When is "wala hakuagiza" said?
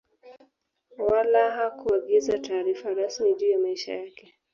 0.97-2.39